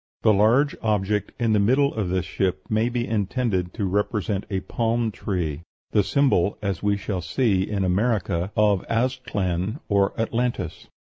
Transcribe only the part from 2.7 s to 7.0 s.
may be intended to represent a palm tree the symbol, as we